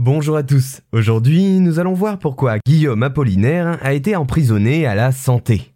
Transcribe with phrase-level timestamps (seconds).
[0.00, 0.82] Bonjour à tous.
[0.92, 5.74] Aujourd'hui, nous allons voir pourquoi Guillaume Apollinaire a été emprisonné à la santé.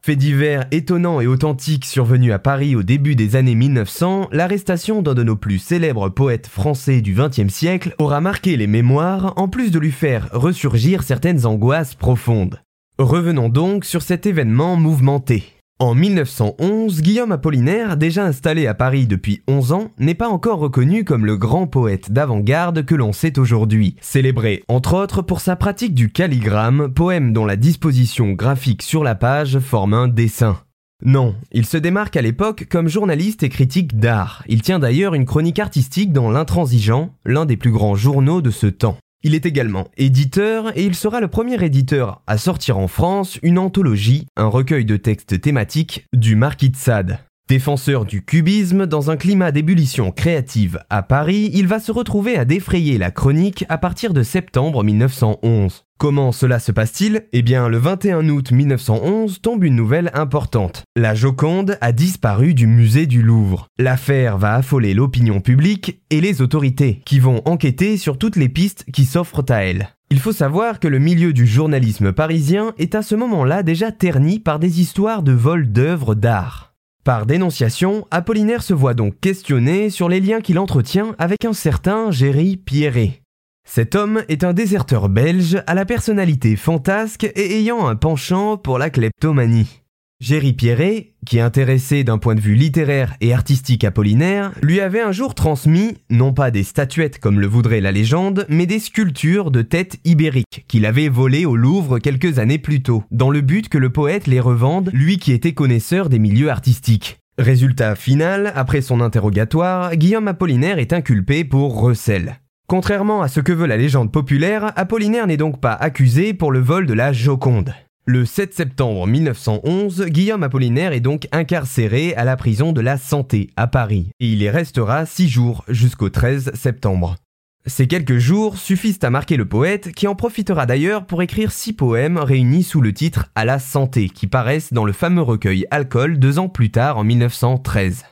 [0.00, 5.14] Fait divers étonnant et authentique survenu à Paris au début des années 1900, l'arrestation d'un
[5.14, 9.72] de nos plus célèbres poètes français du XXe siècle aura marqué les mémoires en plus
[9.72, 12.60] de lui faire ressurgir certaines angoisses profondes.
[13.00, 15.53] Revenons donc sur cet événement mouvementé.
[15.80, 21.02] En 1911, Guillaume Apollinaire, déjà installé à Paris depuis 11 ans, n'est pas encore reconnu
[21.02, 25.92] comme le grand poète d'avant-garde que l'on sait aujourd'hui, célébré entre autres pour sa pratique
[25.92, 30.60] du calligramme, poème dont la disposition graphique sur la page forme un dessin.
[31.04, 34.44] Non, il se démarque à l'époque comme journaliste et critique d'art.
[34.46, 38.68] Il tient d'ailleurs une chronique artistique dans L'Intransigeant, l'un des plus grands journaux de ce
[38.68, 38.96] temps.
[39.26, 43.58] Il est également éditeur et il sera le premier éditeur à sortir en France une
[43.58, 47.18] anthologie, un recueil de textes thématiques du Marquis de Sade.
[47.46, 52.46] Défenseur du cubisme, dans un climat d'ébullition créative à Paris, il va se retrouver à
[52.46, 55.84] défrayer la chronique à partir de septembre 1911.
[55.98, 57.26] Comment cela se passe-t-il?
[57.34, 60.84] Eh bien, le 21 août 1911 tombe une nouvelle importante.
[60.96, 63.66] La Joconde a disparu du musée du Louvre.
[63.78, 68.86] L'affaire va affoler l'opinion publique et les autorités, qui vont enquêter sur toutes les pistes
[68.90, 69.90] qui s'offrent à elle.
[70.08, 74.38] Il faut savoir que le milieu du journalisme parisien est à ce moment-là déjà terni
[74.38, 76.73] par des histoires de vol d'œuvres d'art.
[77.04, 82.10] Par dénonciation, Apollinaire se voit donc questionné sur les liens qu'il entretient avec un certain
[82.10, 83.20] Géry Pierret.
[83.68, 88.78] Cet homme est un déserteur belge à la personnalité fantasque et ayant un penchant pour
[88.78, 89.83] la kleptomanie.
[90.24, 95.12] Géry Pierret, qui intéressé d'un point de vue littéraire et artistique Apollinaire, lui avait un
[95.12, 99.60] jour transmis, non pas des statuettes comme le voudrait la légende, mais des sculptures de
[99.60, 103.76] têtes ibériques qu'il avait volées au Louvre quelques années plus tôt, dans le but que
[103.76, 107.18] le poète les revende, lui qui était connaisseur des milieux artistiques.
[107.36, 112.40] Résultat final, après son interrogatoire, Guillaume Apollinaire est inculpé pour recel.
[112.66, 116.60] Contrairement à ce que veut la légende populaire, Apollinaire n'est donc pas accusé pour le
[116.60, 117.74] vol de la Joconde.
[118.06, 123.48] Le 7 septembre 1911, Guillaume Apollinaire est donc incarcéré à la prison de la Santé
[123.56, 127.16] à Paris, et il y restera six jours jusqu'au 13 septembre.
[127.64, 131.72] Ces quelques jours suffisent à marquer le poète, qui en profitera d'ailleurs pour écrire six
[131.72, 136.18] poèmes réunis sous le titre À la santé, qui paraissent dans le fameux recueil Alcool
[136.18, 138.04] deux ans plus tard en 1913.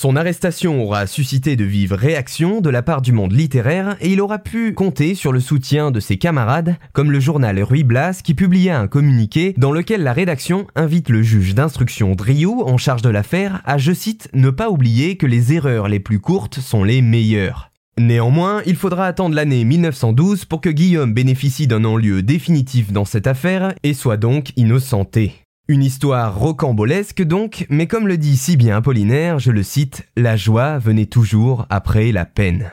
[0.00, 4.20] Son arrestation aura suscité de vives réactions de la part du monde littéraire et il
[4.20, 8.34] aura pu compter sur le soutien de ses camarades, comme le journal Ruy Blas qui
[8.34, 13.08] publia un communiqué dans lequel la rédaction invite le juge d'instruction Driou en charge de
[13.08, 17.02] l'affaire à, je cite, ne pas oublier que les erreurs les plus courtes sont les
[17.02, 17.72] meilleures.
[17.98, 23.26] Néanmoins, il faudra attendre l'année 1912 pour que Guillaume bénéficie d'un non-lieu définitif dans cette
[23.26, 25.47] affaire et soit donc innocenté.
[25.70, 30.34] Une histoire rocambolesque donc, mais comme le dit si bien Apollinaire, je le cite, la
[30.34, 32.70] joie venait toujours après la peine.